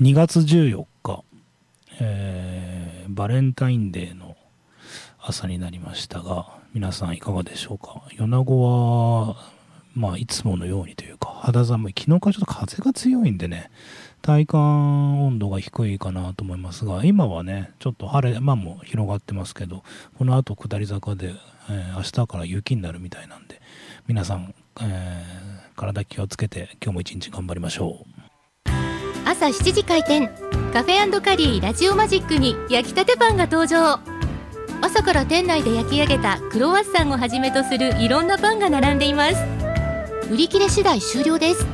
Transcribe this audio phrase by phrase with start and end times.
[0.00, 1.24] 2月14日、
[2.00, 4.36] えー、バレンタインデーの
[5.18, 8.02] 朝になりましたが、皆さんいかがでしょうか？
[8.14, 9.36] 米子は、
[9.94, 11.94] まあ、いつものようにというか、肌寒い。
[11.98, 13.70] 昨日からちょっと風が強いんでね、
[14.20, 19.82] 体感温度が低いかなと思いますが、今はね、ちょっと晴れ間も広がってますけど、
[20.18, 21.32] この後下り坂で、
[21.70, 23.62] えー、明日から雪になるみたいなんで、
[24.06, 28.15] 皆さん、えー、体気をつけて今日も一日頑張りましょう。
[29.46, 30.28] 朝7時開店。
[30.72, 34.00] カフェカリーラジオマジックに焼きたてパンが登場。
[34.82, 39.36] 朝から店内で焼き上げたクロワッサンをはじめとするいろんなパンが並んでいます。
[40.32, 41.64] 売り切れ次第終了です。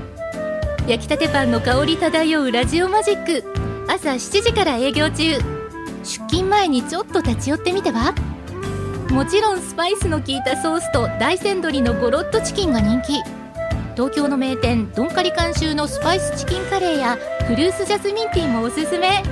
[0.86, 3.42] 焼きたてパンの香り漂うラジオマジック。
[3.88, 5.38] 朝7時から営業中。
[6.02, 8.14] 出勤前にちょっと立ち寄ってみては？
[9.08, 13.22] もちろんスパイスの効いたソースと大山鶏のゴロッとチキンが人気。
[13.94, 19.22] 東京の名店ドンカリ監修のスパイスチキンカレーやフルーツジャスミンティーもおすすめ。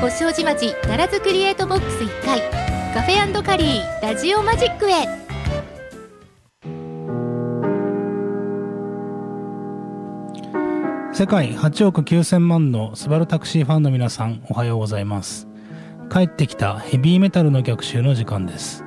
[0.00, 2.40] 星王子町奈良津クリエイトボックス1階
[2.94, 5.06] カフェカリーラジオマジックへ。
[11.12, 15.48] 世界8億9000万のスバルタクシーファンの皆さんおはようございます。
[16.12, 18.85] 帰ってきたヘビーメタルの逆襲の時間です。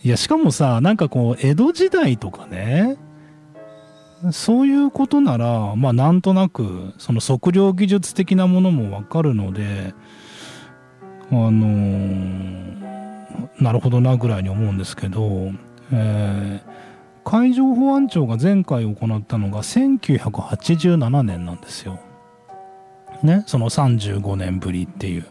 [0.05, 2.97] いやしかもさなんかこう江戸時代とかね。
[4.33, 9.95] そういうことなら、まあなんとなく、その測量技術的なものもわかるので、
[11.31, 15.53] あのー、なるほどなぐらいに思うんですけど、
[15.93, 16.71] えー、
[17.25, 22.01] 海上保安庁が前回行ったのが1987年なんですよ。
[23.23, 25.27] ね、その35年ぶりっていう。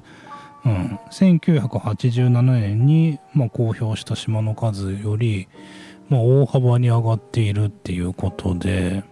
[0.66, 5.48] うん、1987年に、まあ、公表した島の数より、
[6.10, 9.04] まあ、大幅に上がっているっていうことで、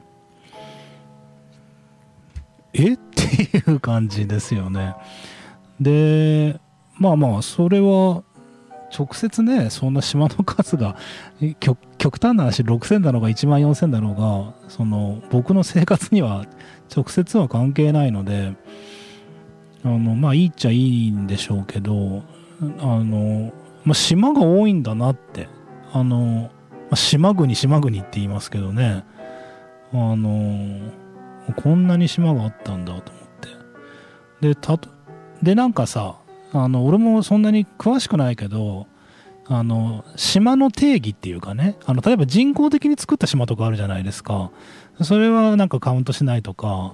[2.74, 2.94] え？
[2.94, 4.96] っていう感じですよね。
[5.80, 6.60] で、
[6.98, 8.24] まあまあ、それは、
[8.96, 10.96] 直接ね、そんな島の数が、
[11.58, 16.46] 極端な話、6000だろうが1万4000だろうが、その、僕の生活には
[16.96, 18.54] 直接は関係ないので、
[19.84, 22.22] あの、まあ、いいっちゃいいんでしょうけど、
[22.80, 23.52] あの、
[23.84, 25.48] まあ、島が多いんだなって、
[25.92, 26.52] あの、
[26.94, 29.04] あ、島国島国って言いますけどね、
[29.94, 30.92] あのー、
[31.56, 33.24] こんなに島があったんだと思っ
[34.42, 34.48] て。
[34.48, 34.90] で、たと、
[35.42, 36.16] で、なんかさ、
[36.54, 38.88] あの、俺もそんなに詳しくないけど、
[39.46, 44.52] あの、島の定義っていうかね、あの、例えば人工的に作った島とかあるじゃないですか。
[45.02, 46.94] それはなんかカウントしないとか、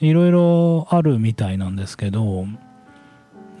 [0.00, 2.46] いろいろあるみたいなんですけど、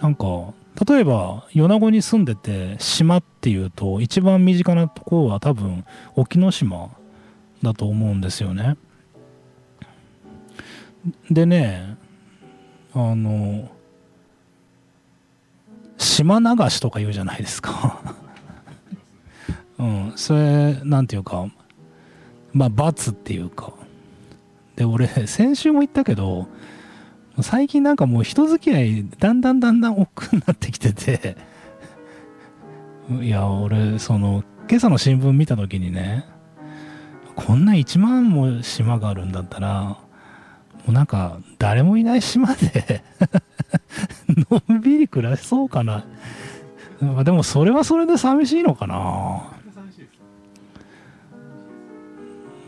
[0.00, 5.84] なんか、例えば米子に住んでて島っていうと一番身近なところは多分
[6.16, 6.90] 沖ノ島
[7.62, 8.76] だと思うんですよね。
[11.30, 11.96] でね
[12.92, 13.70] あの
[15.98, 18.00] 島流しとか言うじゃないですか。
[19.78, 21.46] うんそれなんていうか
[22.52, 23.72] まあ罰っていうか。
[24.76, 26.48] で俺先週も言ったけど
[27.40, 31.36] 最近なんかもう人付き合いだんだんだんだん億劫になってきてて。
[33.20, 36.24] いや俺その今朝の新聞見た時にね
[37.36, 39.98] こんな1万も島があるんだったらも
[40.88, 43.04] うなんか誰もいない島で
[44.50, 46.04] のんびり暮らしそうかな。
[47.00, 49.42] まあでもそれはそれで寂しいのかな。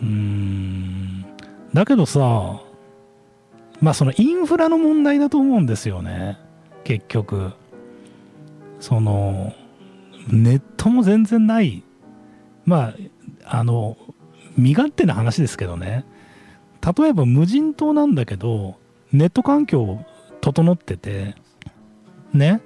[0.02, 1.24] うーん。
[1.72, 2.60] だけどさ
[3.80, 6.38] まあそのインフラの問題だと思うんですよね。
[6.84, 7.52] 結局。
[8.80, 9.54] その
[10.28, 11.82] ネットも全然ない。
[12.64, 12.94] ま
[13.44, 13.96] ああの
[14.56, 16.04] 身勝手な話ですけどね。
[16.98, 18.76] 例えば無人島なんだけど
[19.12, 20.04] ネット環境
[20.40, 21.34] 整ってて
[22.32, 22.60] ね。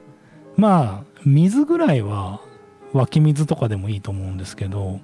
[0.57, 2.41] まあ水ぐらいは
[2.93, 5.01] 湧き水とかでもいいと思うんですけど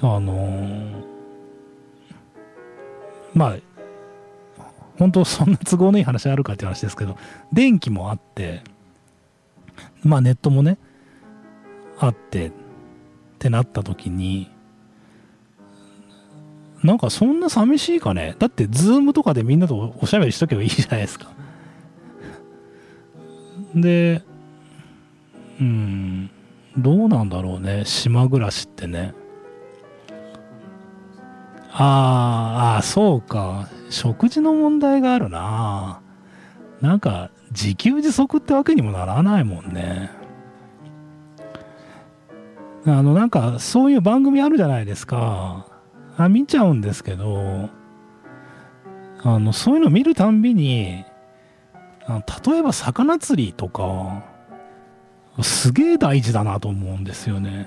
[0.00, 1.02] あの
[3.34, 3.56] まあ
[4.98, 7.16] 本当そんな都合のいい話あるかって話ですけど
[7.52, 8.62] 電気もあって
[10.02, 10.78] まあネットもね
[11.98, 12.52] あってっ
[13.38, 14.50] てなった時に
[16.82, 18.36] なんかそんな寂しいかね？
[18.38, 21.32] だってズームとかでみんなとおしゃべりしとけばいいじゃないですか。
[23.74, 24.22] で
[25.58, 26.30] うん
[26.76, 27.84] どうなんだろうね？
[27.86, 29.14] 島暮らしってね。
[31.76, 33.68] ああそうか。
[33.90, 36.00] 食事の問題があるな。
[36.80, 40.10] なんか自給自足ってわけにもならないもんね。
[42.86, 45.66] あのなんかそういう番組あるじゃないですか。
[46.16, 47.68] あ見ちゃうんですけど。
[49.26, 51.02] あのそういうの見るたんびに
[52.06, 54.22] あ例えば魚釣りとか
[55.42, 57.66] すげえ大事だなと思うんですよね。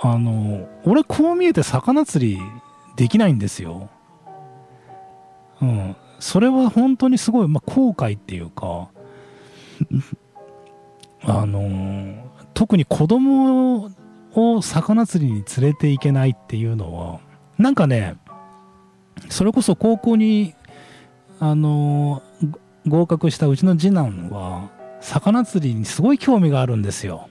[0.00, 2.40] あの俺こう見えて魚釣り
[2.96, 3.90] できないんですよ。
[5.60, 5.96] うん。
[6.20, 8.88] それは本当にすごい、まあ、後悔っていうか。
[11.22, 12.14] あの
[12.54, 13.90] 特に子供
[14.34, 17.20] を魚釣りに連れて行けないっていうのは
[17.58, 18.16] なんかね
[19.28, 20.54] それこそ高校に
[21.40, 22.22] あの
[22.86, 27.28] 合格したうちの次男は魚釣りにすごい興味があるんですよ。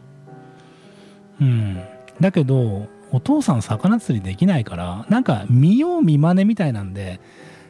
[1.42, 1.82] うん。
[2.20, 7.20] だけどお父さん魚釣りできないからなんか見よう見まねみたいなんで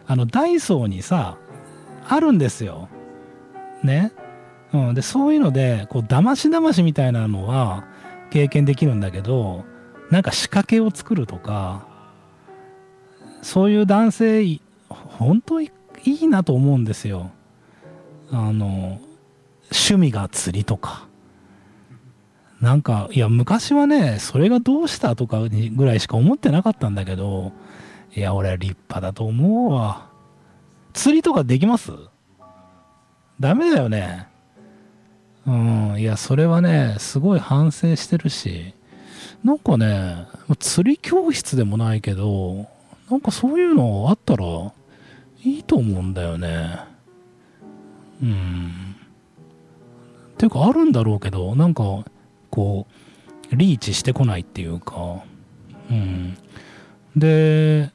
[0.07, 1.37] あのダイソーにさ
[2.07, 2.87] あるんですよ。
[3.83, 4.13] ね。
[4.73, 7.85] うん、でそういうのでこうだましだましみたいなのは
[8.31, 9.65] 経験できるんだけど
[10.11, 11.87] なんか仕掛けを作るとか
[13.41, 14.59] そういう男性
[14.89, 15.71] 本当い
[16.03, 17.31] いなと思うんですよ。
[18.31, 18.99] あの
[19.71, 21.06] 趣味が釣りとか。
[22.61, 27.51] なんかいや昔はねそれがどうしたとかにぐらいしか思ってなかったんだけど
[28.15, 30.09] いや俺は立派だと思うわ
[30.93, 31.91] 釣りとかできます？
[33.39, 34.27] ダメだよね
[35.45, 38.73] うん、いや、それはね、すごい反省してるし、
[39.45, 40.27] なんかね、
[40.59, 42.67] 釣り教室でもないけど、
[43.09, 44.45] なんかそういうのあったら
[45.45, 46.79] いいと思うんだよね。
[48.21, 48.95] うん。
[50.37, 52.03] ていうか、あるんだろうけど、なんか、
[52.49, 52.87] こ
[53.51, 55.23] う、リーチしてこないっていうか、
[55.89, 56.37] うん。
[57.15, 57.91] で、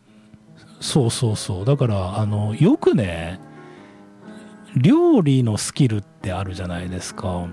[0.80, 1.64] そうそうそう。
[1.64, 3.40] だから、あの、よくね、
[4.76, 7.46] 料理のスキルってあるじゃないですか。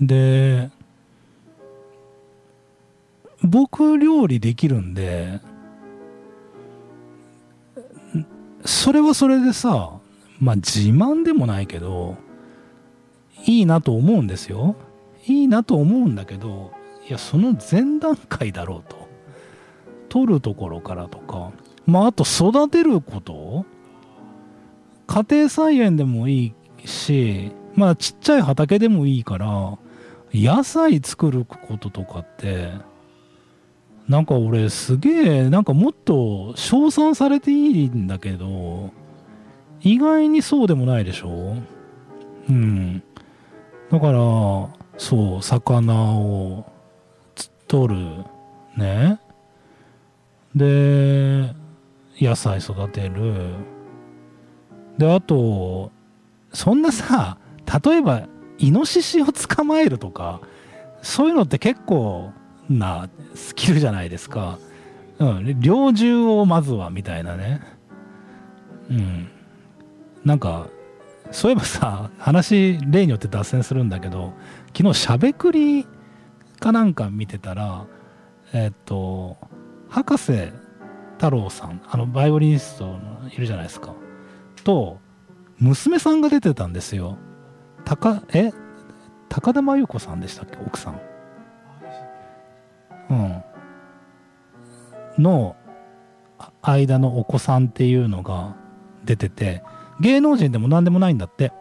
[0.00, 0.70] で、
[3.42, 5.40] 僕料理できるんで、
[8.64, 9.98] それはそれでさ、
[10.40, 12.16] まあ自慢でもないけど、
[13.46, 14.76] いいなと思うんですよ。
[15.26, 16.72] いいなと思うんだけど、
[17.08, 19.04] いや、その前段階だろうと。
[20.08, 21.50] 取るところからとか、
[21.86, 23.66] まああと育てること
[25.06, 29.76] 家庭菜園でもいいし、まあちっちゃい畑でもいいから、
[30.32, 32.70] 野菜作ることとかって、
[34.08, 38.92] なんか俺すげえ、なんかもっと称賛されていいんだけど、
[39.80, 41.56] 意外にそうでもないでしょ
[42.48, 43.02] うん。
[43.94, 44.18] だから、
[44.98, 46.66] そう、魚を
[47.68, 48.24] 取る。
[48.76, 49.20] ね。
[50.52, 51.54] で、
[52.20, 53.54] 野菜育てる。
[54.98, 55.92] で、あと、
[56.52, 57.38] そんなさ、
[57.84, 58.26] 例えば、
[58.58, 60.40] イノシシを捕まえるとか、
[61.00, 62.32] そういうのって結構
[62.68, 64.58] なスキルじゃないですか。
[65.20, 67.60] うん、猟銃をまずは、みたいなね。
[68.90, 69.28] うん。
[70.24, 70.66] なんか、
[71.34, 74.32] そういえばさ、話、例によって脱線するんだけど、
[74.72, 75.84] 昨日しゃべくり
[76.60, 77.86] かなんか見てたら、
[78.52, 79.36] えっと、
[79.88, 80.52] 博士
[81.14, 83.00] 太郎さん、あの、バイオリニスト
[83.32, 83.94] いるじゃないですか。
[84.62, 85.00] と、
[85.58, 87.18] 娘さんが出てたんですよ。
[87.84, 88.52] 高、え？
[89.28, 90.56] 高田真由子さんでしたっけ？
[90.64, 91.00] 奥さん。
[93.10, 93.42] うん。
[95.18, 95.56] の
[96.62, 98.54] 間のお子さんっていうのが
[99.04, 99.64] 出てて、
[100.00, 101.52] 芸能人でも何でもないんだって。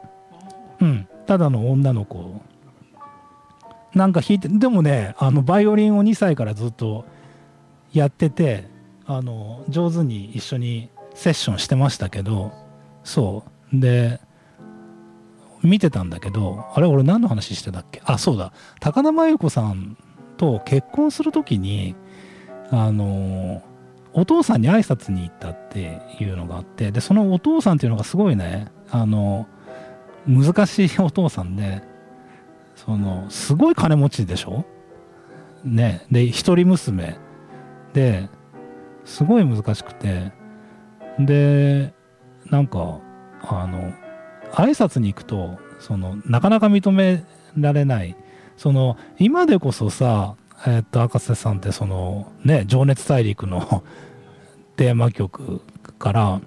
[0.80, 1.08] うん。
[1.26, 2.42] ただの女の子。
[3.94, 7.06] なんか弾いてでもねあのバイオリンを2歳からずっと
[7.92, 8.68] やってて
[9.06, 12.52] あの上手に一緒にセッションしてましたけど
[13.04, 13.80] そう。
[13.80, 14.20] で
[15.62, 18.02] 見てたんだけどあれ俺何の話してたっけ？
[18.04, 18.52] あそうだ。
[18.80, 19.96] 高田真由子さん
[20.38, 21.96] と結婚する時に
[22.72, 23.62] あの
[24.14, 29.48] お父さんに挨拶に行ったっていうのがあってでそのお父さんっていうのがすごいねあの
[30.28, 31.82] 難しいお父さんで
[32.76, 34.66] そのすごい金持ちでしょ？
[35.64, 37.18] ねで一人娘。
[37.94, 38.30] で
[39.06, 40.32] すごい難しくて
[41.20, 41.94] で
[42.50, 43.00] なんか
[43.42, 43.94] あの
[44.52, 47.24] 挨拶に行くとそのなかなか認め
[47.58, 48.16] られない。
[48.58, 53.84] その今でこそさえっと赤瀬さんってそのね「情熱大陸」の
[54.78, 55.62] テーマ曲
[56.00, 56.42] から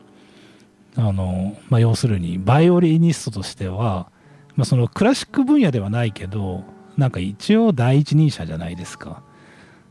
[0.97, 4.09] あの、まあ、要するにバイオリニストとしては、
[4.57, 6.65] まあ、そのクラシック分野ではないけど
[6.97, 9.23] なんか一応第一人者じゃないですか。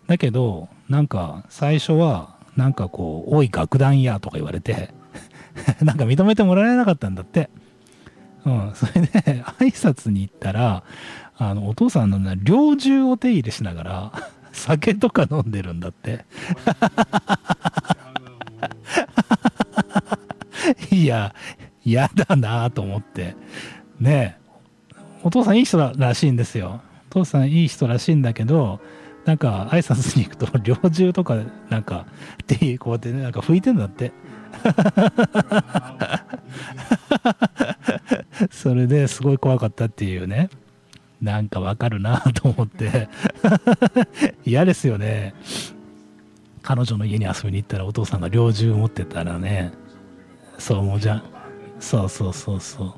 [0.08, 4.94] だけどなんか最初はなんかこう「おい楽団や」とか言われて
[5.82, 7.50] なんか認めてもらえなかったんだって。
[8.46, 9.08] うんそれで
[9.58, 10.84] 挨拶に行ったら
[11.38, 14.12] あのお父さんの猟銃を手入れしながら
[14.54, 16.26] 酒とか飲んでるんだって。
[20.92, 21.36] いや
[21.84, 23.36] 嫌だなと思って。
[24.00, 24.38] ね
[25.24, 26.82] お父さんいい人らしいんですよ。
[27.10, 28.80] お父さんいい人らしいんだけど
[29.26, 31.38] なんか挨拶に行くと 猟銃とか
[31.70, 32.06] なんか
[32.48, 34.12] 手こうやってねなんか拭いてんだって。
[38.52, 40.50] それですごい怖かったっていうね。
[41.22, 43.10] なんかわかるなと思って。
[44.46, 45.34] 嫌ですよね。
[46.62, 49.72] 彼女の家に遊びに行ったらお父さんが猟銃持ってたらね。
[50.58, 51.24] そうもうじゃん
[51.80, 52.96] そうそうそうそ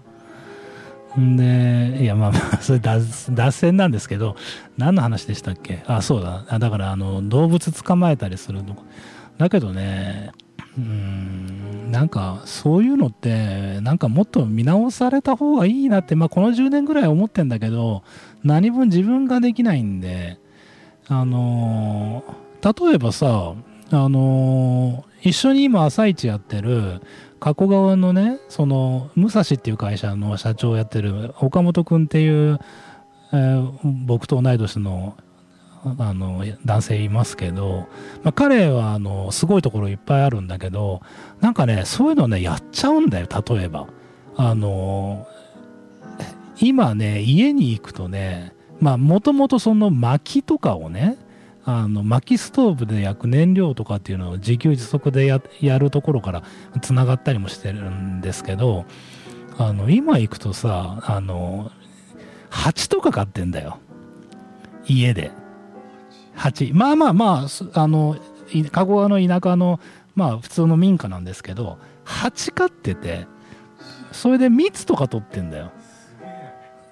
[1.18, 1.20] う。
[1.20, 4.36] んでいやまあまあそれ脱脱線なんですけど
[4.78, 5.84] 何の話でしたっけ？
[5.88, 6.60] あそうだ。
[6.60, 8.78] だからあの動物捕まえたりするの。
[9.38, 10.32] だけどね
[10.78, 11.68] うん。
[11.92, 18.04] なんかそういうのってなんかもっと見直された方がいいなって、まあ、この10年ぐらい思ってんだけど
[18.44, 20.38] 何分自分ができないんで
[21.08, 22.24] あの
[22.62, 23.54] 例えばさ
[23.92, 27.02] あの一緒に今朝市やってる
[27.40, 32.60] 加古川のねその武蔵っていう会社の社長をやってる岡本君っていう、
[33.32, 33.72] えー、
[34.06, 35.16] 僕と同い年の
[35.98, 37.88] あの男性いますけど、
[38.24, 41.02] まあ、彼はあのすごいところいっぱいあるんだけど
[41.42, 43.88] なんかねそういうのねやっちゃうんだよ例えば。
[44.40, 45.28] あの
[46.60, 51.18] 今ね家に行くとねまあもともとその薪とかをね
[51.66, 56.44] あの薪ストーブで焼く燃料とかっていうのを自給自足でやるところから
[56.82, 58.86] つながったりもしてるんですけど
[59.58, 61.72] あの今行くとさあの
[62.50, 63.80] 蜂とか飼ってんだよ。
[64.88, 65.32] 家で。
[66.74, 68.16] まあまあまああの
[68.72, 69.80] 加古川の田舎の
[70.16, 73.28] まあ普通の民家なんですけど蜂飼ってて
[74.12, 75.72] それで蜜とか取ってんだよ。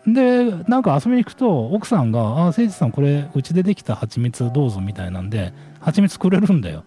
[0.07, 6.83] でなんか遊びに行くと奥さんが「あ誠司さんこれうちでできた蜂蜜どうぞ」みたいなんで蜂蜜くれるんだよ。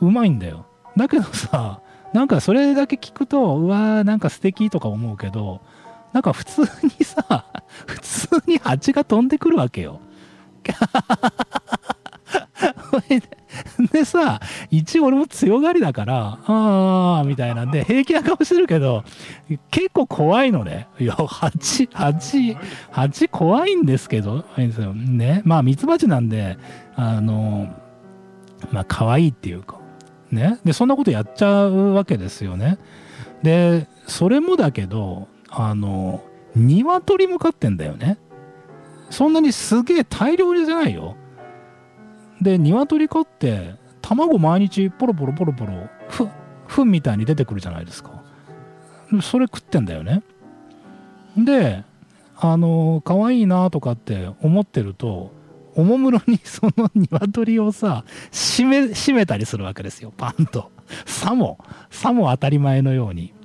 [0.00, 0.66] うまいんだよ。
[0.96, 1.80] だけどさ
[2.14, 5.60] なんかそれだけ聞くとうわーなんか素敵とか思うけど
[6.12, 7.44] なんか普通にさ
[7.86, 10.00] 普通に蜂が飛んでくるわけよ。
[13.92, 19.04] でさ、一応俺も強がりだから、ああ、みたいなんで、平気な顔してるけど、
[19.70, 20.88] 結構怖いのね。
[20.98, 22.56] いや、蜂、蜂、
[22.90, 24.44] 蜂怖いんですけど、
[24.94, 25.42] ね。
[25.44, 26.58] まあ、ミツバチなんで、
[26.94, 27.68] あの、
[28.72, 29.78] まあ、可愛いっていうか、
[30.30, 30.58] ね。
[30.64, 32.78] で、そんなことやっちゃうわけですよね。
[33.42, 36.22] で、それもだけど、あの、
[36.54, 38.18] 鶏も飼ってんだよね。
[39.10, 41.16] そんなにすげえ大量じゃないよ。
[42.40, 46.28] で鶏飼って卵毎日ポロポロポロポロふ
[46.68, 48.22] 糞みたいに出てくるじゃないですか。
[49.22, 50.22] それ食ってんだよね。
[51.36, 51.84] で
[52.36, 55.32] あの可愛いなとかって思ってると
[55.74, 60.12] おもむろに その鶏をさ閉め閉めたりするわけですよ。
[60.16, 60.70] パンと。
[61.04, 61.58] さも
[61.90, 63.35] さも当たり前のように。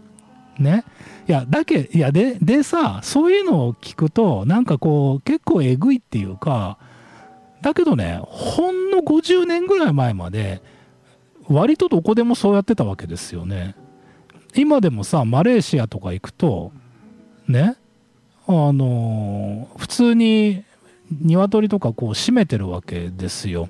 [0.62, 0.86] ね
[1.28, 6.78] いやだけいやででさそういうのを聞くとなんかこう結構えぐいっていうか
[7.62, 10.62] だけどね、ほんの50年ぐらい前まで、
[11.48, 13.76] 割とどこでもそうやってたわけですよね。
[14.56, 16.72] 今でもさ、マレーシアとか行くと、
[17.48, 17.78] ね、
[18.48, 20.64] あのー、普通に
[21.12, 23.70] 鶏とかこう閉めてるわけですよ。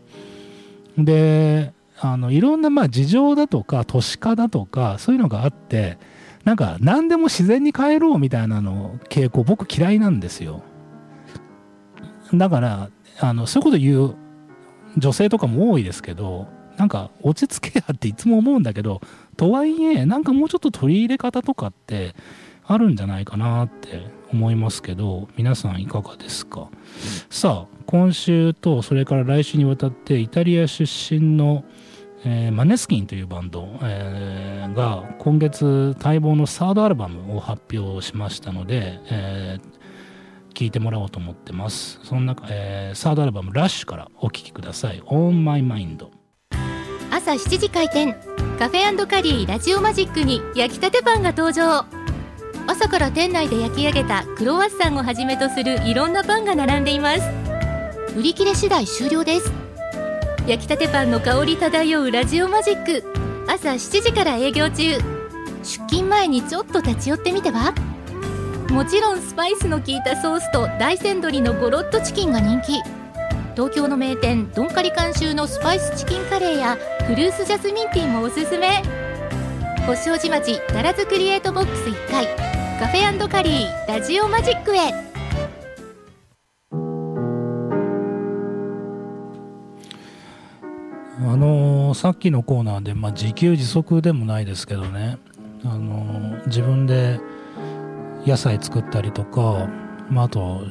[0.98, 6.00] で、あのいろんなまあ事情だとか都市化だとかそういうのがあって
[6.44, 10.64] なんか何でも自然に変えろみたいなの傾向僕嫌いなんですよ。
[12.34, 14.16] だからあのそういうこと言う
[14.98, 19.02] 女性とかも多いですけどなんか落ち着けやっていつも思うんだけど
[19.38, 22.16] とはいえなんかもうちょっと取り入れ方とかって
[22.66, 26.70] あるんじゃないかなって思いますけど皆さんいかがですか、
[27.30, 31.66] さあ今週とそれから来週にわたってイタリア出身の、
[32.24, 39.82] えーマネスキンというバンド、えーが今月待望のサードアルバムを発表しましたので、えー
[40.54, 42.00] 聞いてもらおうと思ってます。
[42.04, 46.08] その中、えーサードアルバム「ラッシュからお聴きください「On My Mind」
[47.12, 48.16] 朝7時開店。
[48.60, 51.86] カフェカリーラジオマジックに焼きたてパンが登場。
[52.68, 57.22] 朝から店内で焼き上げたクロワッサンをはじめとするいろんなパンが並んでいます。
[58.16, 59.71] 売り切れ次第終了です。
[60.48, 63.04] 焼きたてパンの香り漂うラジオマジック。
[63.48, 64.98] 朝7時から営業中。
[65.62, 67.76] 出勤前にちょっと立ち寄ってみては？
[68.72, 72.82] もちろんスパイスの効いたソースと大山鶏のゴロッとチキンが人気。
[73.56, 78.82] 東京の名店ドンカリ監修のスパイスチキンカレーやフルーツジャスミンティーもおすすめ。
[79.86, 82.28] 星王子町奈良津クリエイトボックス1階。
[82.80, 85.11] カフェカリーラジオマジックへ。
[91.24, 95.20] あのーさっきのコーナーで、まあ、自給自足でもないですけどね、
[95.64, 97.20] あのー自分で
[98.26, 99.68] 野菜作ったりとか、
[100.10, 100.62] まあ、あと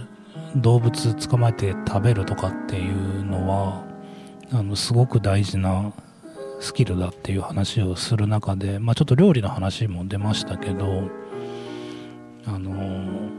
[0.56, 3.84] 動物捕まえて食べるとかっていうのは
[4.52, 5.92] あのすごく大事な
[6.58, 11.08] スキルだっていう話をする中で、まあ、ちょっと料理の話も出ましたけど
[12.46, 13.30] あのー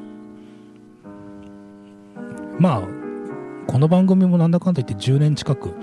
[2.58, 2.82] まあ
[3.68, 5.74] この番組もなんだかんだ言って10年近く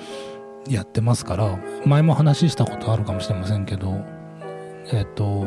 [0.69, 4.05] やってますから前も話したことあるかもしれませんけど
[4.93, 5.47] えっ、と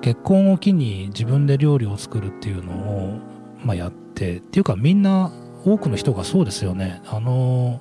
[0.00, 3.18] 結婚を機に自分で料理を作るっていうのを、
[3.64, 5.32] まあ、やってっていうかみんな
[5.64, 7.02] 多くの人がそうですよね。
[7.06, 7.80] あの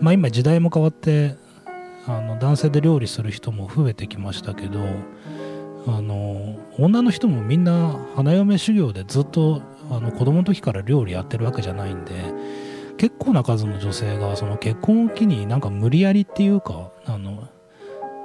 [0.00, 1.36] まあ今時代も変わって
[2.06, 4.80] あの男性で料理する人も増えてきましたけど
[5.88, 12.12] あの女の人もみんな花嫁修行でずっとあの子供の時から料理やってるわけじゃないんで
[12.96, 17.48] 結構な数の女性がその結婚を機になんか無理やりっていうかあの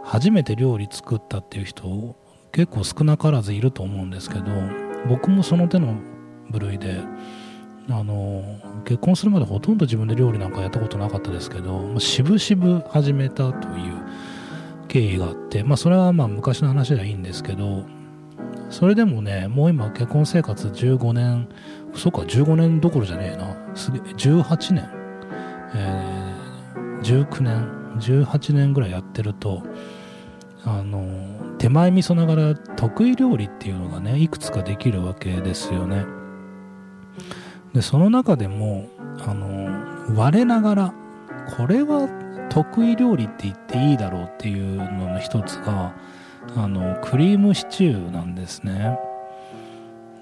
[0.03, 2.15] 初めて料理作ったっていう人
[2.51, 4.45] 結構少なからずいると思うんですけど
[5.07, 5.95] 僕もその手の
[6.49, 6.99] 部類で
[7.89, 8.43] あの
[8.85, 13.93] 結婚するまでほとんど自分で料理なんかやったことなかったですけど渋々始めたという
[14.87, 17.85] 経緯があってまあそれはまあ昔の話ではいいんですけど
[18.69, 21.49] それでもねもう今結婚生活15年
[21.95, 23.60] そっか15年どころじゃねえな。
[23.75, 24.89] すげえ18年、
[25.75, 27.81] えー19年。
[27.99, 29.63] 18年ぐらいやってると
[30.63, 31.05] あの
[31.57, 36.05] 手前味噌ながら得意料理っていうのがねいくつかできるわけですよね。
[37.73, 38.87] でその中でも
[39.25, 40.93] あの我ながら
[41.57, 42.07] これは
[42.49, 45.93] 得意料理って言っていいだろうっていうのの一つが
[46.55, 48.99] あのクリームシチューなんですね。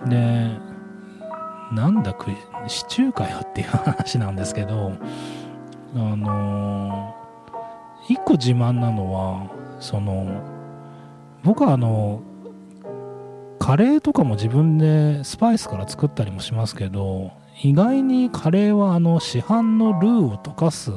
[0.05, 0.51] で
[1.71, 4.93] なんだクリシチューかよっていう話なんですけど
[5.95, 7.15] あの
[8.07, 10.27] 一個自慢なのはその
[11.43, 12.21] 僕はあの
[13.59, 20.91] カレーとかも自分でスパイスから作ったりもしますけど意外にカレーはあの市販のルーを溶かす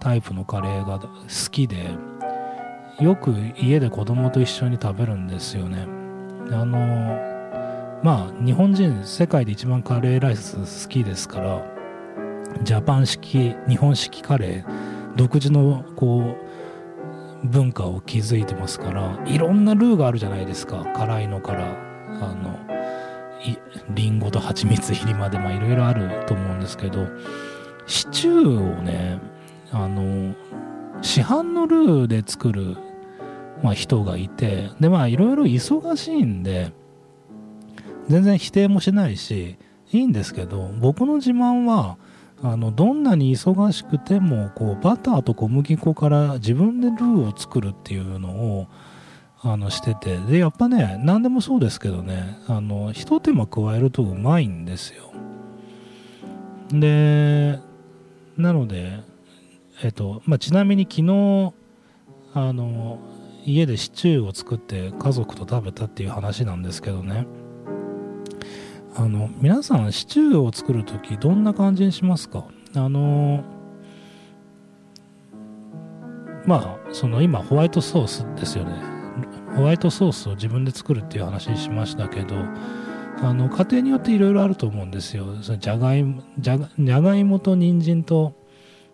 [0.00, 1.08] タイプのカレーが好
[1.50, 1.90] きで
[3.00, 5.86] よく家で子供と一緒に食べるんですよね。
[6.52, 7.29] あの
[8.02, 11.62] まあ日本人世界で一番カレーライス好きですから
[12.62, 16.36] ジャパン式日本式カレー独自のこ
[17.44, 20.84] う文化を築いてますからいろんなルーがあるじゃないですか。
[20.94, 21.74] 辛いのから
[22.20, 22.58] あの
[23.42, 23.56] い
[23.94, 27.06] リンゴと蜂蜜入りまでまあいろいろあると思うんですけど
[27.86, 29.18] シチューをね
[29.72, 30.34] あの
[31.00, 32.76] 市販のルーで作る、
[33.62, 36.72] まあ、人がいてでまあいろいろ忙しいんで
[38.10, 39.56] 全然否定もしないし
[39.92, 41.96] いいんですけど僕の自慢は
[42.42, 48.66] あのどんなに忙しくてもこうバターと小麦粉から自分でルーを作るっていうのを
[49.42, 55.12] あのしててでやっぱね何でもそうですけどねあのひと手間加えるとうまいんですよ。
[56.72, 57.60] で
[58.36, 59.00] なので
[59.84, 61.52] えっとまあちなみに昨日
[62.34, 62.98] あの
[63.46, 67.26] 家でシチューを作って家族と食べたっていう話なんですけどね。
[68.96, 72.44] あの皆さんシチューを作る時どんな感じにしますか？
[72.74, 73.44] あの
[76.44, 78.72] まあその今ホワイトソースですよね。
[79.56, 82.36] ホワイトソースを自分で作るっていう話しましたけど
[83.22, 85.26] あの家庭によっていろいろあると思うんですよ。
[85.42, 88.34] そのじゃがいもじゃがじゃがいもと人参と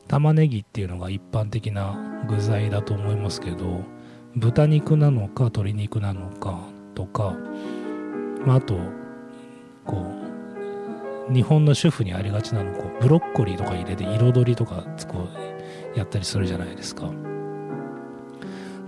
[0.08, 3.84] 玉ねぎっていうのが一般的な具材だと思いますけど
[4.34, 6.60] 豚肉なのか鶏肉なのか
[6.94, 7.34] とか、
[8.44, 8.78] まあ、あと
[9.86, 10.04] こ
[11.30, 15.28] う日本の主婦にありがちなのこうブロッコリーとか入れて彩りとかこ
[15.94, 17.10] うやったりするじゃないですか。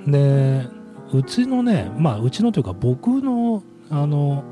[0.06, 0.66] で
[1.12, 4.44] うちのねまあうちのというか僕のあの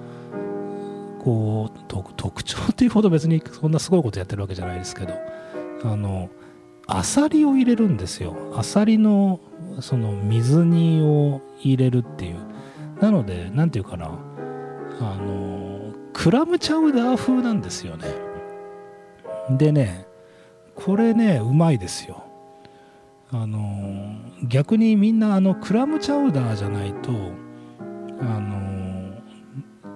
[1.23, 1.79] こう
[2.17, 5.15] 特徴っていうほど別にそんなすごいことやってるわけじゃないですけど
[5.85, 6.31] あの
[6.87, 8.37] アサリを入れるんですよ。
[8.55, 9.41] アサリの
[9.81, 12.37] その水煮を入れるっていう。
[13.01, 14.07] なので何て言うかな
[15.01, 15.46] あの
[16.17, 18.09] クラムチャウダー風なんですよね。
[19.51, 20.07] でね
[20.75, 22.25] これねうまいですよ。
[23.31, 24.17] あの
[24.49, 27.13] 逆にみんなあのクラムチャウダーじゃないと
[28.23, 29.13] あの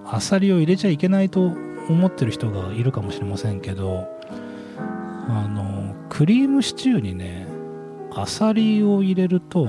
[0.05, 1.53] アサリを入れちゃいけないと
[1.89, 4.07] 思ってる人がいるかもしれませんけど
[5.27, 7.47] あのクリームシチューにね
[8.13, 9.67] アサリを入れると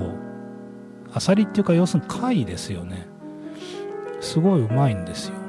[1.14, 3.08] アサリっていうか要するに貝ですよね。
[4.20, 5.41] すごいうまいんですよ。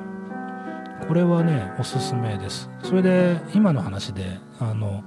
[1.08, 2.70] これはねおすすめです。
[2.84, 5.04] それで今の話であの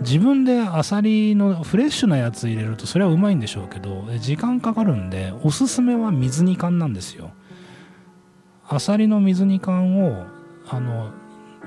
[0.00, 7.32] 自分でアサリのフレッシュなやつ入れるとそれはうまいんでしょうけど時間かかるんでおすすめは水煮缶なんですよ。
[8.68, 10.26] アサリの水煮缶を
[10.68, 11.12] あの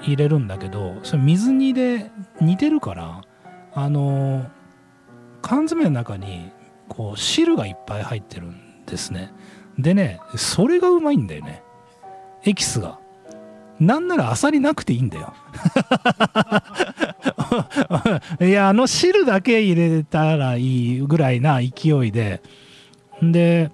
[0.02, 3.21] 入れるんだけどそれ水煮で煮てるから
[3.74, 4.50] あの
[5.41, 6.52] 缶詰の中に
[6.88, 9.34] こう汁がいっぱい入ってるんですね。
[9.78, 11.63] でねそれがうまいんだよね。
[12.43, 13.01] エキスが。
[13.82, 15.34] なんならアサリなくていいんだよ。
[18.39, 22.44] いやあの汁だけ入れたらいいぐらいな勢いで。
[23.24, 23.72] で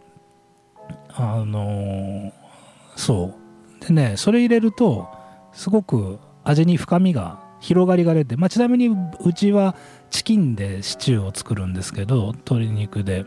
[1.13, 2.31] あの
[2.95, 3.35] そ
[3.81, 3.85] う。
[3.85, 5.09] でねそれ入れると
[5.51, 9.75] すごく味に深みが広がりが出て、まあ、ちなみにうちは
[10.09, 13.25] チキンでシチューを作るんですけど鶏肉で。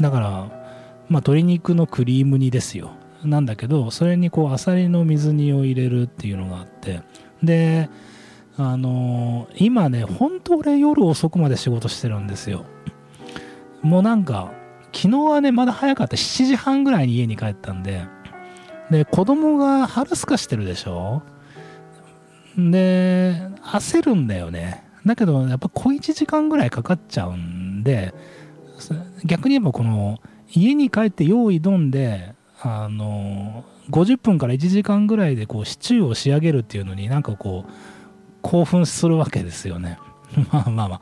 [0.00, 0.48] だから、まあ、
[1.08, 2.92] 鶏肉のクリーム煮ですよ。
[3.24, 7.02] なんだけどそれにこうアサリの水煮を入れるっていうのがあって
[7.42, 7.88] で
[8.56, 12.64] あのー、今ね本当俺夜遅くまで仕事してるんですよ。
[13.80, 14.52] もうなんか
[14.92, 16.16] 昨日はねまだ早かった。
[16.16, 18.06] 7時半ぐらいに家に帰ったんで
[18.90, 21.22] で子供が春すかしてるでしょ？
[22.56, 24.84] で焦るんだよね。
[25.06, 28.14] だけどやっぱ小1時間ぐらいかかっちゃうんで
[29.24, 30.20] 逆に言えばこの
[30.54, 37.72] 家に帰って用意どんであの50分から1時間ぐらいでこうシチューを仕上げるっていうのになんかこう
[38.40, 39.98] 興奮するわけですよね。
[40.52, 41.00] まあまあまあ。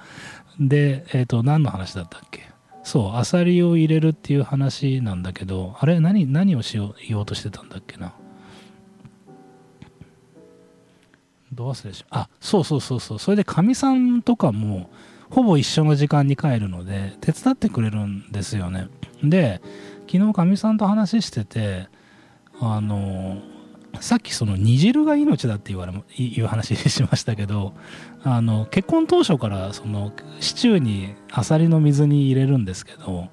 [0.59, 2.49] でえっ、ー、と何の話だったっけ？
[2.83, 8.15] そうアサリを入れるっていう話なんだけどあれ何何をしよう言おうとしてたんだっけな？
[11.53, 13.19] どう忘れしあそうそうそうそう。
[13.19, 14.91] それでかみさんとかも
[15.29, 18.89] ほぼ一緒の時間に帰るので手伝ってくれるんですよね。
[19.23, 19.61] で
[20.11, 21.89] 昨日かみさんと話してて
[22.59, 23.41] あの
[24.01, 27.75] さっきその煮汁が命だって言われいう話しましたけど
[28.25, 33.29] あの結婚当初からそのシチューにあさりの水に入れるんですけど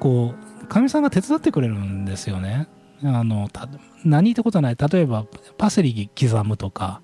[0.00, 2.68] こうかみさんが手伝ってくれるんですよね。
[3.04, 3.48] あの
[4.04, 4.76] 何ってことない。
[4.76, 5.24] 例えば
[5.56, 7.00] パセリ刻むとか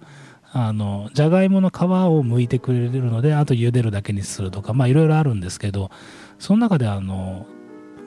[0.53, 5.91] あのじゃがいもの皮を剥いてくれるのであと茹でるだけにするとかまあいろいろあるんですけど
[6.39, 7.47] その中であの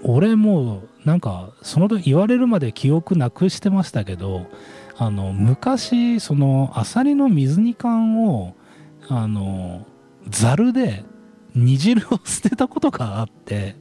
[0.04, 4.48] 俺もなんかその時言われるまで記憶なくしてましたけど
[4.98, 8.56] あの昔そのアサリの水煮缶を
[9.10, 9.86] あの
[10.30, 11.04] ざるで
[11.56, 13.76] 煮汁を捨てたことがあって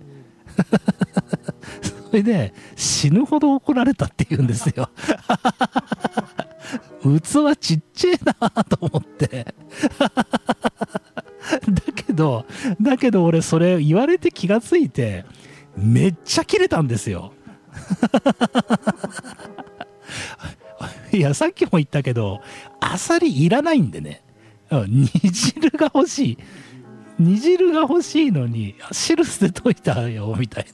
[2.08, 4.88] それで死ぬほど怒られたって言うんですよ。
[7.02, 9.54] 器ちっちゃいなと思って。
[11.68, 12.44] だけど、
[12.80, 15.24] だけど俺それ言われて気がついて、
[15.76, 17.32] めっちゃ切れたんですよ。
[21.12, 22.40] いや、さっきも言ったけど、
[22.80, 24.22] アサリいらないんでね。
[24.70, 26.38] 煮汁が欲しい。
[27.18, 30.66] 煮汁が欲しいのに、汁捨てといたよ、みたい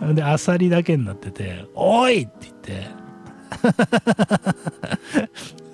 [0.00, 0.06] な。
[0.14, 2.86] で、アサリだけになってて、おいって言って、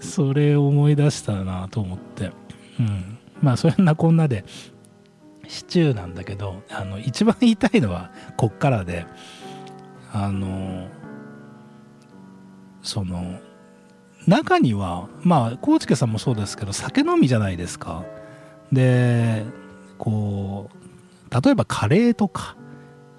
[0.16, 2.30] それ思い出したなと思って。
[2.80, 3.18] うん。
[3.42, 4.44] まあ、そんなこんなで、
[5.48, 9.06] シチューなんだけど、あの、一番言いたいのは、こっからで、
[10.12, 10.88] あの、
[12.82, 13.40] その、
[14.26, 18.04] 中には、まあ、コウチケさんもそうですけど、酒飲みじゃないですか。
[18.72, 19.44] で、
[19.98, 22.56] こう、例えばカレーとか、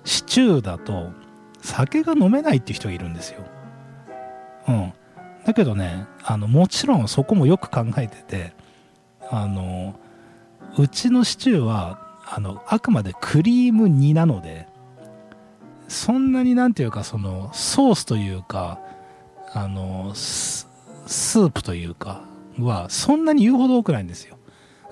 [0.04, 1.12] シチューだと
[1.62, 3.44] 酒が飲めないっていう人がいるんですよ。
[4.68, 4.94] うん。
[5.46, 8.54] だけどね、あの、もちろんそこもよく考えてて、
[9.30, 10.00] あの、
[10.78, 14.68] うちのシチューは、あの、あくまでクリーム煮なので、
[15.88, 18.80] そんなになんていうか、その、ソースというか、
[19.54, 22.22] あの、スープというか、
[22.60, 24.38] は、そんなに言うほど多くないんですよ。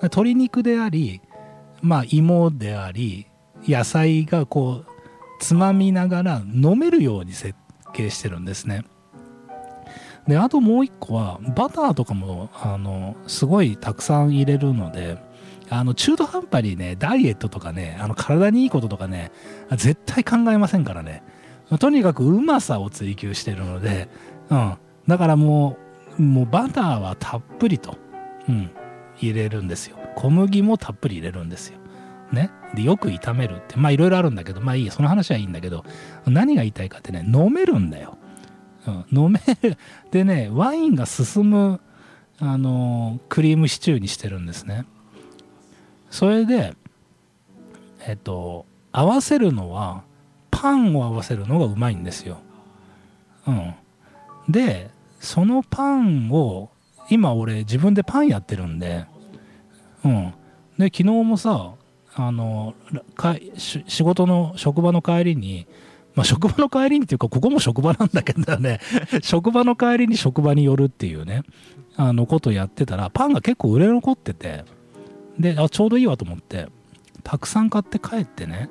[0.00, 1.20] 鶏肉であり、
[1.82, 3.26] まあ、芋であり、
[3.66, 4.86] 野菜がこう、
[5.40, 7.54] つまみながら飲めるように設
[7.92, 8.84] 計してるんですね。
[10.26, 15.18] で、あともう一個は、バターとかも、あの、すごいたくさん入れるので、
[15.68, 19.32] あの、中途半端にね、ダイエットとかね、あの、体にいいこととかね、
[19.72, 21.22] 絶対考えませんからね。
[21.80, 24.08] とにかくうまさを追求してるので、
[24.50, 24.74] うん。
[25.08, 25.76] だからも
[26.18, 27.98] う、もうバターはたっぷりと、
[28.48, 28.70] うん、
[29.18, 29.96] 入れるんですよ。
[30.14, 31.78] 小麦もたっぷり入れるんですよ。
[32.32, 32.50] ね。
[32.74, 33.76] で、よく炒めるって。
[33.76, 35.84] まあいろいろあるんだけど、まあいいその話はいいんだけど、
[36.26, 38.18] 何が言いたいかってね、飲めるんだよ。
[38.86, 39.76] うん、飲める。
[40.10, 41.80] でね、ワインが進む、
[42.38, 44.84] あのクリームシチューにしてるんですね。
[46.10, 46.74] それで、
[48.06, 50.04] えっと、合わせるのは、
[50.50, 52.38] パンを合わせるのがうまいんですよ。
[53.46, 53.74] うん。
[54.48, 54.90] で、
[55.20, 56.70] そのパンを、
[57.10, 59.06] 今俺自分でパンやってるんで、
[60.04, 60.34] うん。
[60.78, 61.74] で、昨日もさ、
[62.14, 62.74] あの、
[63.58, 65.66] 仕事の職場の帰りに、
[66.14, 68.80] まあ、職場の帰りにっていうか、ここも職場なんだけどね、
[69.22, 71.42] 職場の帰りに職場に寄るっていうね、
[71.96, 74.64] あのことやってたら、パンが結構売れ残ってて、
[75.38, 76.68] で、あ、ちょうどいいわと思って、
[77.22, 78.70] たくさん買って帰ってね、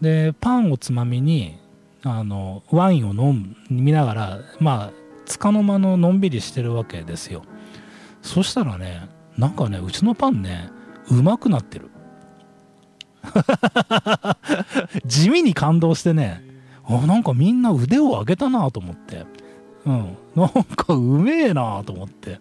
[0.00, 1.58] で、パンをつまみに、
[2.02, 4.92] あの、ワインを飲みながら、まあ、
[5.26, 7.42] つかの間ののんびりしてるわけですよ。
[8.22, 10.70] そしたらね、なんかね、うちのパンね、
[11.10, 11.90] うまくなってる。
[15.04, 16.42] 地味に感動してね、
[16.84, 19.26] あなんかみんな腕を上げたなと思って、
[19.84, 22.40] うん、なんかうめえなと思って、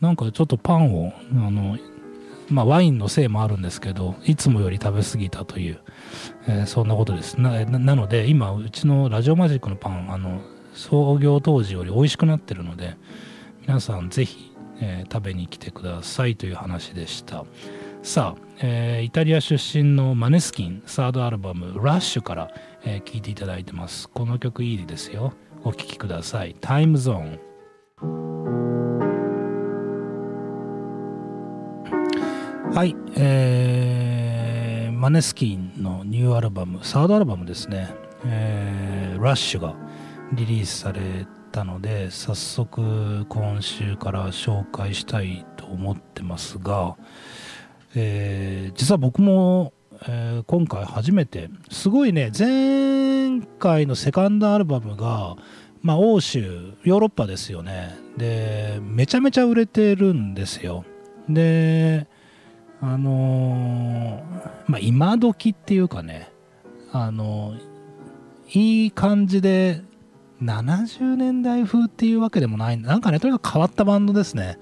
[0.00, 1.76] なんかちょっとパンを、あの、
[2.48, 5.80] まあ、ワインのせいもあるんですけど、いつもより食べ過ぎたという、
[6.46, 7.64] えー、そんなことですな。
[7.64, 10.40] なので、今、うちのラジオマジックのパン、あの、
[10.74, 12.96] 創業当時より美味しくなってるので、
[13.66, 17.44] 皆さんぜひ、えー、食べに来てくださいという話でした。
[18.02, 22.50] さあ、えー、イタリア出身のマネスキンサードアルバム「ラッシュから、
[22.84, 28.73] え、聴いていただいてますこの曲いいですよお聴きくださいタイムゾーン
[32.72, 37.94] はいえー、マネスキンのニューアルバムサードアルバムですね、
[38.26, 39.74] えー、ラッシュが
[40.32, 46.96] リリースされたので早速今週から紹介したいと思ってますが
[47.96, 49.72] えー、実は僕も、
[50.08, 55.36] えー、今回初めてすごいね前回のセカンドアルバムが、
[55.82, 57.96] まあ、欧州ヨーロッパですよね。
[58.16, 60.84] でめちゃめちゃ売れてるんですよ。
[61.28, 62.06] で
[62.86, 66.30] あのー、まあ今時っていうかね
[66.92, 67.54] あの
[68.52, 69.82] いい感じで
[70.42, 74.58] 70年代風っていうわけでもないなんかねとにかく変わったバンドですね。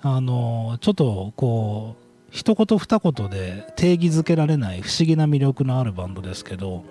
[0.00, 6.84] あのちょっとこう一言二言で定義づけられない不思議な魅力のあるバンドですけど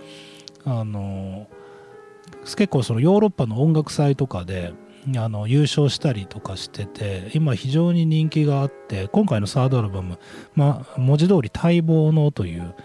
[0.64, 1.48] あの
[2.44, 4.74] 結構そのヨーロッパの音楽祭とかで
[5.16, 10.20] あの優勝したりとかしてて今非常に人気があって今回のサードアルバム、
[10.56, 12.76] まあ、文字通り待望のという、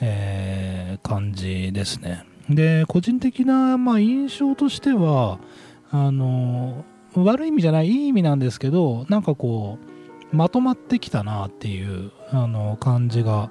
[0.00, 2.24] えー、感じですね。
[2.48, 5.38] で個人的な、まあ、印象としては
[5.90, 9.78] あの悪い意味じゃないいい意味なんですけどなんかこ
[10.32, 13.50] うまとまってきたなっていうあの感じが、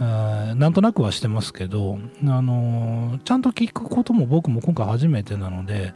[0.00, 5.92] えー、なんとなくはしてますけど、あのちゃんと聞くことも僕も今回初めてなので、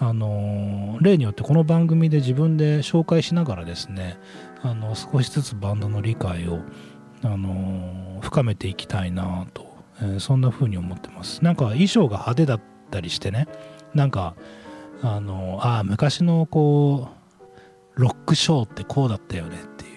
[0.00, 4.18] あの例によってこの番組で自分で紹介しながらですね
[4.62, 6.60] あの少しずつバンドの理解を、
[7.22, 9.66] あの深めていきたいなと、
[10.00, 11.42] えー、そんな風に思ってます。
[11.42, 13.48] なんか衣装が派手だったりしてね
[13.94, 14.34] なんか
[15.02, 17.08] あのあ昔のこ
[17.96, 19.88] うロックショーってこうだったよねってい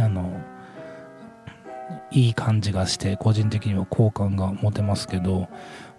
[0.00, 0.40] うあの
[2.10, 5.48] いい感じがして個人的には好感が持てますけど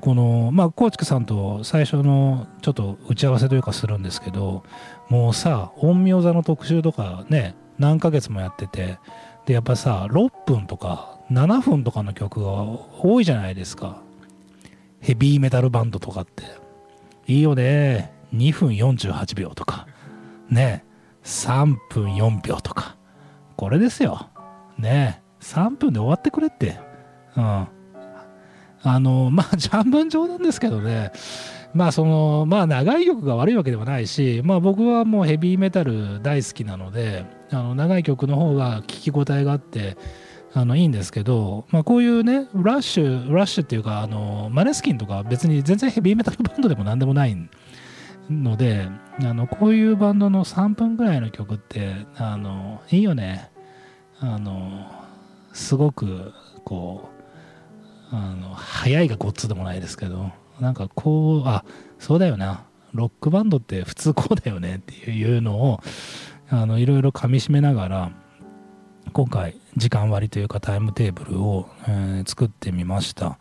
[0.01, 4.63] このまあ高知さんと最初のちょっと打ち合わせというかするんですけど
[5.09, 8.97] もうさ陰陽座の特集とかね何ヶ月もやってて
[9.45, 12.51] でやっぱさ6分とか7分とかの曲が
[12.99, 14.01] 多いじゃないですか。
[14.99, 16.43] ヘビーメタルバンドとかって。
[17.25, 18.13] いいよね。
[18.35, 19.87] 2分48秒とか。
[20.49, 20.85] ね。
[21.23, 22.97] 3分4秒とか。
[23.55, 24.29] これですよ。
[24.77, 25.21] ね。
[25.39, 26.79] 3分で終わってくれって。
[27.35, 27.67] うん。
[28.83, 31.11] あの まあ半分冗談ですけどね。
[31.73, 39.95] まあそのまあ長い曲が悪いわけではないしまあ僕はもうヘビーメタル大好きなのであの長い曲の方が聞き応えがあって
[40.53, 47.37] あのいいんですけど、まあ、こういうねラッシュラッシュっていうかあのマネスキンとか別に全然ヘビーメタルバンドでも何でもない
[48.29, 48.89] ので
[49.21, 53.49] あのこういうバンドの3分ぐらいの曲ってあのいいよね。
[54.19, 54.85] あの
[55.51, 56.31] すごく
[56.63, 57.20] こう
[58.11, 61.63] あの速いがごっつでもないですけどなんかこうあ
[61.99, 62.65] そうだよな。
[62.93, 65.79] ロックバンドって普通こうだよねっていうのを
[66.49, 68.11] あのいろいろかみしめながら
[69.13, 73.39] 今回時間割というかタイムテーブルを、えー、作ってみました。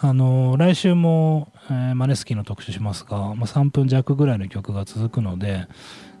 [0.00, 5.66] あの来週も、えー、マネスキーの特集しますが、まあ、3分弱ぐらいの曲が続くので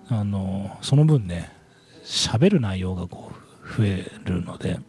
[0.08, 1.52] あのその分ね
[2.04, 4.80] 喋る内容がこう増えるので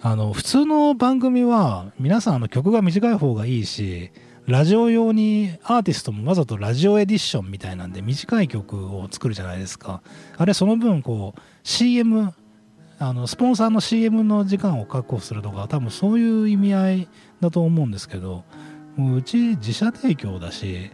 [0.00, 4.12] あの普通の番組は皆さんあの曲が短い方がいいし
[4.46, 10.00] ラジオ用にアーティストもわざとラジオエディションみたいなんで短い曲を作るじゃないですか。
[10.36, 12.32] あれその分こう CM
[13.00, 17.08] あのスポンサーの CM の時間を確保するとか多分そういう意味合い
[17.40, 18.44] だと思うんですけど
[18.96, 20.90] もううち自社提供だし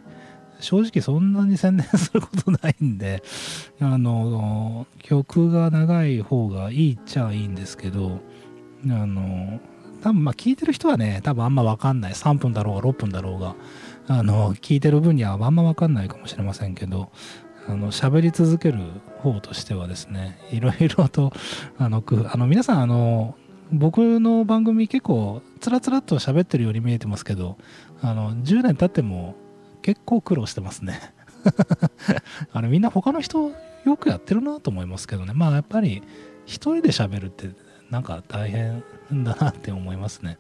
[0.61, 3.23] 正直そんなに宣伝することないんで
[3.81, 8.21] あの曲が長い方がいいっちゃいいんですけど
[8.91, 9.61] あの
[10.03, 12.13] 多分まあ聞いてる人はね多分あんま分かんない。
[12.13, 13.55] 3分だろうが6分だろうが
[14.07, 17.11] あの聞いてる分にはあんま分かんないかもしれませんけど
[17.67, 18.79] あの喋り続ける
[19.19, 21.33] 方としてはですねいろいろと
[21.79, 23.37] あのあの皆さんあの
[23.73, 27.57] 僕の番組結構つらつらっと喋ってるように見えてますけど
[28.03, 29.35] あの10年経っても
[29.81, 31.01] 結構苦労してますね。
[32.53, 33.51] あのみんな他の人
[33.85, 35.33] よくやってるなと思いますけどね。
[35.35, 36.03] まあやっぱり
[36.47, 37.51] 一人で喋るって
[37.91, 38.83] なんか大変
[39.25, 40.39] だなって思いますね。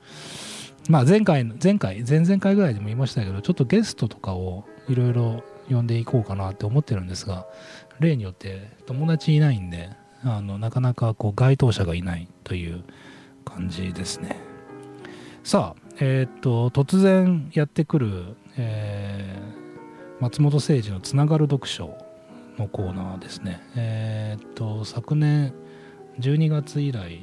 [0.88, 7.46] まあ前回、前回、前々回ぐらいでも言いましたけど、ちょっとゲストとかをいろいろ呼んでいこうかなって思ってるんですが、
[8.00, 9.90] 例によって友達いないんで、
[10.22, 12.84] あのなかなかこう該当者がいないという
[13.44, 14.40] 感じですね。
[15.42, 21.96] さあ、えー、っと、突然やってくる、えー、松本清治のつながる読書
[22.58, 23.62] のコーナーですね。
[23.76, 25.52] えー、っと、昨年
[26.18, 27.20] 12月以来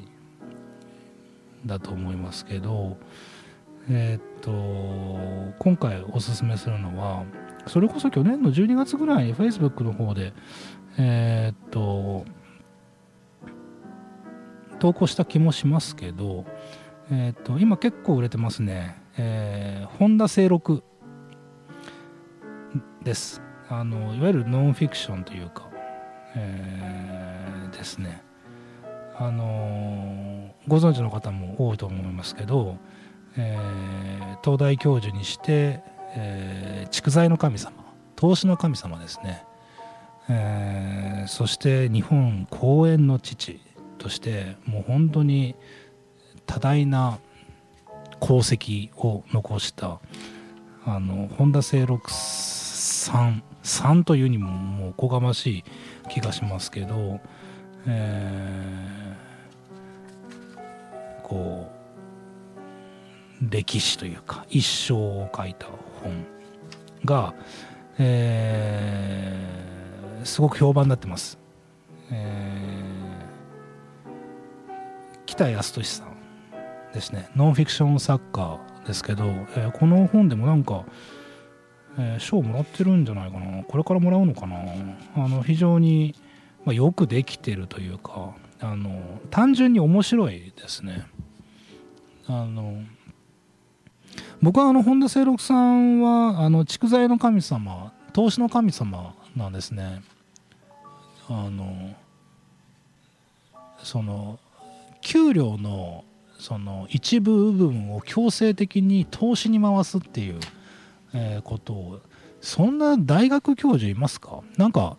[1.66, 2.98] だと思いますけど、
[3.90, 7.24] えー、っと今回おすすめするのは
[7.68, 10.34] それこそ去年の12月ぐらいに Facebook の方で
[10.98, 12.26] えー、っと
[14.80, 16.46] 投稿した気もしますけど、
[17.12, 20.84] えー、っと今結構売れてますね、えー、本田清六
[23.04, 23.42] です。
[23.70, 25.70] あのいわゆるノンフィクションというか、
[26.36, 28.24] えー、ですね。
[29.22, 32.78] あのご存知の方も多いと思いますけど、
[33.38, 35.82] えー、東大教授にして、
[36.16, 37.74] えー、蓄財の神様
[38.16, 39.46] 投資の神様ですね、
[40.28, 43.62] えー、そして日本公園の父
[44.00, 45.56] としてもう本当に
[46.48, 47.20] 多大な
[48.20, 50.00] 功績を残した
[50.84, 55.64] あの本田清六さんさんというにももうおこがましい
[56.10, 57.20] 気がしますけど、
[57.88, 61.72] えー、こ
[63.42, 65.68] う歴史というか一生を書いた
[66.04, 66.26] 本
[67.06, 67.34] が、
[67.98, 71.40] えー、すごく評判になってます。
[72.12, 77.30] えー、北安俊さんですね。
[77.36, 80.86] ノンフィクション作家ですけど、えー、この本でもなんか
[81.98, 83.64] えー、賞もらってるんじゃないかな。
[83.64, 84.58] これからもらうのかな。
[85.16, 86.16] あの非常に、
[86.66, 91.08] まあ、よくできてるというかあの単純に面白いですね。
[92.28, 92.78] あの
[94.42, 100.04] 僕はあの本田清六さんはあの蓄財の神様投資の神様なんですね。
[101.30, 101.96] あの
[103.84, 104.40] その
[105.02, 106.04] 給料の
[106.38, 110.40] その一部分を強制的に投資に回すっていう、
[111.14, 112.00] えー、ことを
[112.42, 114.42] そんな大学教授いますか？
[114.58, 114.98] なんか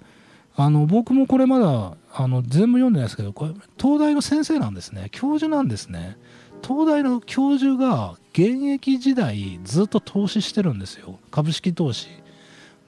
[0.55, 5.09] あの僕もこれまだあの全部読んでないですけどこれ東大の先生なんですね。
[5.11, 6.18] 教授なんですね。
[6.62, 11.18] 東大の教授が現役時代ずっと投資してるんですよ。
[11.30, 12.09] 株式投資。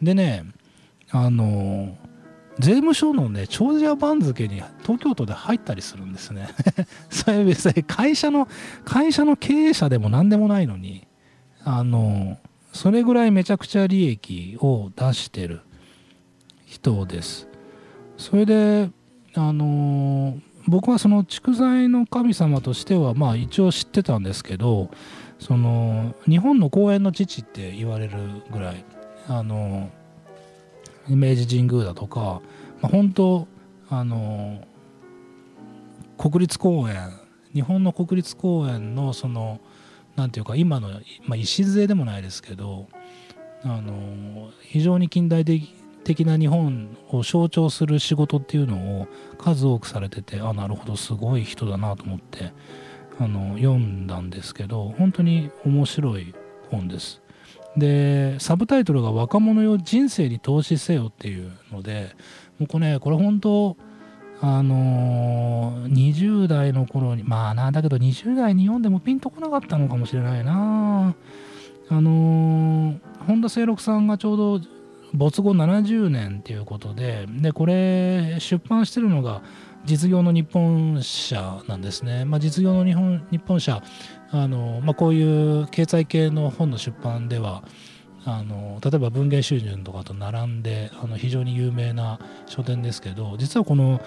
[0.03, 0.45] でね
[1.11, 1.97] あの
[2.59, 6.49] 税務署のね長者番付に東京都で入ったりするんですね。
[7.11, 8.47] それ別に会社の
[8.85, 11.07] 会社の経営者でも何でもないのに
[11.65, 12.39] あの
[12.73, 15.63] それぐらいめちゃくちゃ利益を出してる
[16.67, 17.54] 人です。
[18.17, 18.91] それで
[19.35, 24.91] あの僕はその蓄財の神様としてはまあ一応知ってたんですけど
[25.39, 28.17] その日本の公園の父って言われる
[28.51, 28.85] ぐらい
[29.29, 29.91] あの
[31.09, 32.41] 明治神宮だとか、
[32.81, 33.49] まあ、本当
[33.91, 34.67] あの
[36.17, 37.11] 国立公園
[37.53, 39.61] 日本の国立公園のその
[40.17, 40.89] 何ていうか今の、
[41.27, 42.89] まあ、礎でもないですけど
[43.63, 45.75] あの非常に近代的
[46.05, 52.53] 的な日本を象徴する仕事っていうのを数多くされててあなるほどすごい人だなと思って
[53.19, 56.35] あの読んだんですけど本当に面白い
[56.71, 57.23] 本です。
[57.77, 62.15] でサブタイトルが「若者よ人生に投資せよ」っていうので
[62.59, 63.77] もうこれねこれ本当
[64.41, 71.15] あのー、20代の頃にまあなんだけど20代に読んでもピンとこなかったのかもしれないな。
[71.89, 74.61] あのー、本田清六さんがちょうど
[75.15, 79.43] 没後70年っていうことででこれ出版してるのが
[79.85, 83.83] 実業の日本社なんですね、まあ、実業の日本日本社
[84.31, 87.63] あの、まあ、こういう経済系の本の出版では
[88.25, 94.01] あの例えば文芸収入とかと並んであの非常に有名な書店ですけど実はこの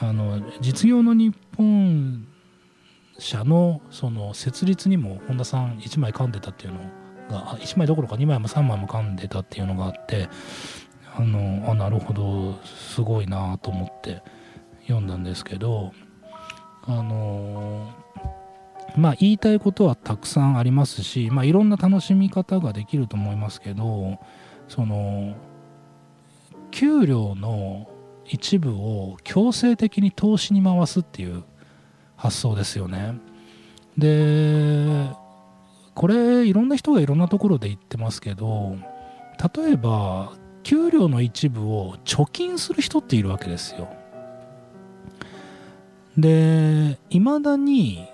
[0.00, 2.26] あの実業の日本
[3.18, 6.80] 社のその設立にも本田さん1枚噛んでたっていうの
[7.32, 10.28] が1枚どころか2枚も3枚も噛んでたっていうのがあって
[11.14, 14.22] あのあなるほどすごいなと思って
[14.82, 15.92] 読んだんですけど
[16.84, 17.92] あの
[18.96, 24.18] まあ言いたいことはたくさんありますし、まあ、いろんな楽しみ方ができると思いますけど
[24.68, 25.34] その
[26.70, 27.88] 給料の
[28.24, 31.44] 一部を強制的に投資に回すっていう
[32.16, 33.14] 発想ですよね。
[33.98, 35.10] で
[35.94, 38.76] これいろんな人がいろんなところで言ってますけど
[39.54, 40.32] 例えば
[40.62, 43.88] 給料の一部を貯金する人っているわけですよ。
[46.16, 48.06] でいまだに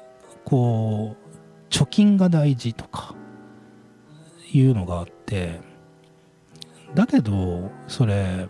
[0.45, 1.29] こう
[1.68, 3.14] 貯金が大事とか
[4.53, 5.61] いうのがあって
[6.95, 8.49] だけどそれ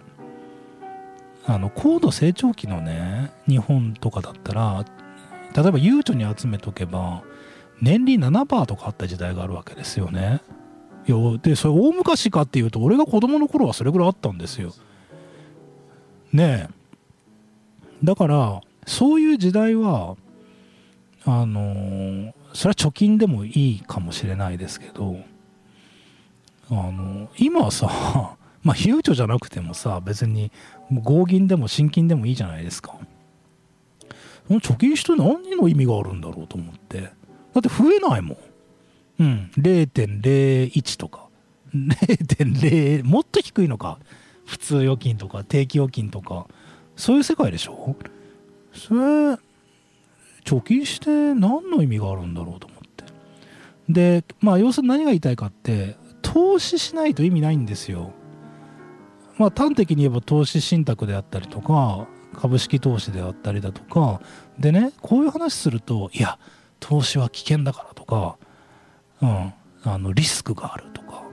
[1.47, 4.85] あの高度成長期のね日本とかだったら
[5.57, 7.23] 例えば悠長に集めとけば
[7.81, 10.41] 年利7%とかあった時代があるわけですよね。
[11.07, 14.75] いやでそれ大昔かっていうと俺が子供の頃はそれぐらいあったんですよ。
[16.33, 16.79] ねえ
[18.05, 20.17] だからそういう時代は
[21.25, 25.17] あの、それは貯金でもいいかもしれないですけど
[26.71, 27.89] あの今はさ
[28.63, 30.51] まあ悠長じゃなくてもさ別に
[30.91, 32.97] 合銀でも新金でもいいじゃないですか
[34.47, 37.11] その貯金して何の意味があるんだろうと思って
[37.55, 38.39] だって増えないもん。
[39.21, 39.51] うん。
[39.59, 41.29] 0.01とか。
[41.75, 43.99] 0.0もっと低いのか。
[44.47, 46.47] 普通預金とか定期預金とか。
[46.97, 47.97] そういう世界でしょ？
[48.73, 49.01] それ
[50.45, 53.05] 貯金して何の意味があるんだろうと思って。
[53.89, 58.13] でまあ要するに何が言いたいかって投資しないと意味ないんですよ。
[59.37, 64.21] まあ端的に言えば投資信託であったりとか株式投資であったりだとか。
[64.59, 66.39] でねこういう話するといや
[66.81, 68.37] 投資は危険だからとか、
[69.23, 69.53] うん、
[69.85, 71.25] あのリスクがあるとか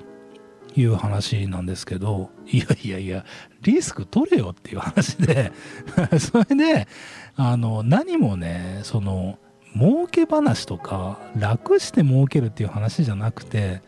[0.75, 3.25] いう話なんですけどいやいやいや
[3.61, 5.51] リスク取れよっていう話で
[6.19, 6.87] それで
[7.35, 9.39] あの何もねその
[9.73, 13.81] 儲け話とか楽して儲けるっていう話じゃなくて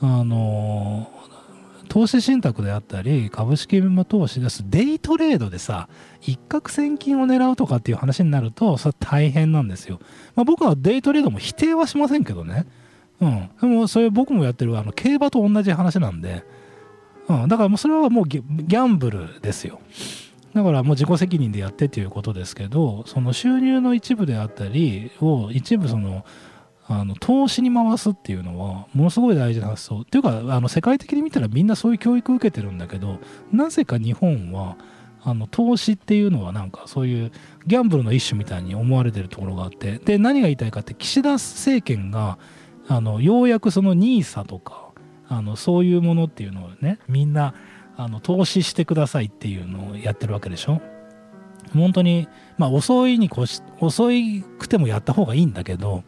[0.00, 1.11] あの
[1.92, 4.64] 投資信託であったり株式投資です。
[4.66, 5.90] デイトレードでさ
[6.22, 10.00] 一攫千金を狙うとかっていう話になるとそれ大変なんですよ、
[10.34, 12.64] まあ、僕はデイトレードも否定はしませんけどね。
[13.20, 13.50] うん。
[13.60, 16.44] でもそれ僕もやってるあの競馬と同じ話なんで、
[17.28, 19.78] うん、だからもうそれはもうギャンブルですよ。
[20.54, 26.24] だからもう自己責任でやってっていうことですけどその収入の一部であったりを一部その
[26.88, 30.00] あの投資に回すっていうのはものすごい大事な発想。
[30.00, 33.18] っていうかあの世界的に見たらみんなそういう教育受けてるんだけど
[33.52, 34.76] なぜか日本は
[35.24, 37.32] あの投資っていうのはなんかそういう
[37.66, 42.38] ギャンブルの一種みたいに思われてるところがあってで何が言いたいかって岸田政権が
[42.88, 44.90] あのようやくその NISA とか
[45.28, 47.54] あのそういうものっていうのをねみんな
[47.96, 50.80] あの投資してくださいっていうのをやってるわけでしょ。
[51.72, 52.28] 本当に
[52.58, 56.02] まあ遅いに越し遅いくてもやった方がいいんだけど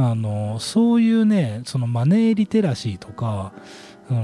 [0.00, 3.52] あのそういうねそのマネーリテラシーとか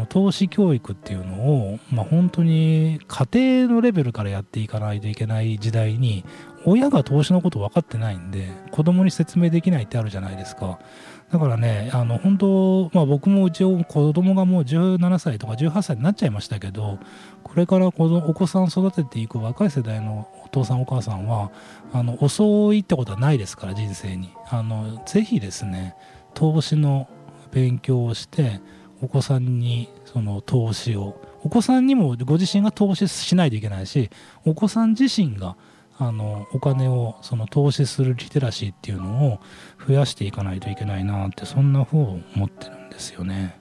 [0.09, 6.24] 投資教育っていうのを、まあ、本当に家庭のレベルからやっていかないといけない時代に
[6.64, 10.81] 親が投資のこと分かってないんで子供に説明できないってあるじゃないですか。
[11.33, 16.99] だからね、あの本当、まあ、僕もうち子供がもう17歳とか18歳になっちゃいましたけど、
[17.43, 21.51] これから子お子さんを育てていく若い世代のお父さん、お母さんは、
[21.93, 24.33] あの遅いってことはないですから、人生に。
[24.49, 25.97] あのぜひですね、
[26.35, 27.09] 投資の
[27.51, 28.61] 勉強をして
[29.03, 34.11] お子さんにその投資をお子さんにもご自身が投資しないといけないし
[34.45, 35.57] お子さん自身が
[35.99, 39.40] あのお金をその投資するリテラシーっていうのを
[39.86, 43.59] 増やしていかないといけないなってそんな風を思ってるんですよね。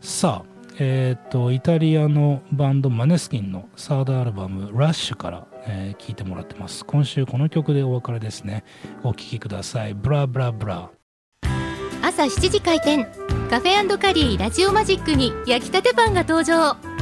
[0.00, 6.84] さあえっ、ー、とイタリアのバンドマネスキンのサードアルバム「ラッシュからえー、いてもらってます。
[6.84, 8.64] 今週この曲でお別れですね。
[9.02, 9.94] お聴きください。
[9.94, 10.90] ブラブラブラ。
[12.02, 13.06] 朝7時開店。
[13.50, 17.01] カフェカリーラジオマジックに焼きたてパンが登場。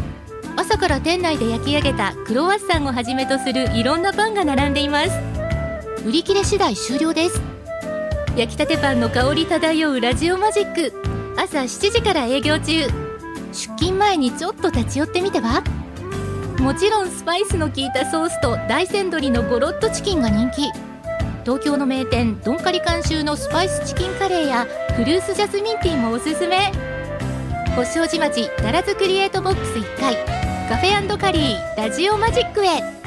[0.57, 5.11] 朝から店内で焼き上げたクロワッサンをはじめとするいろんなパンが並んでいます。
[6.07, 7.41] 売り切れ次第終了です。
[8.37, 10.93] 焼きたてパンの香り漂うラジオマジック。
[11.37, 12.87] 朝7時から営業中。
[13.53, 15.63] 出勤前にちょっと立ち寄ってみては？
[16.61, 20.71] もちろんスパイスの効いたソースと大山鶏のゴロッとチキンが人気。
[21.45, 26.71] 東京の名店ドンカリ監修のスパイスチキンカレーやフルーツジャスミンティーもおすすめ。
[27.75, 30.40] 星王子町奈良津クリエイトボックス1階
[30.71, 33.00] カフェカリーラジオマジックへ。